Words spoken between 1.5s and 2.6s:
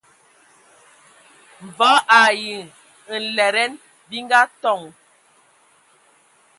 Mvɔ ai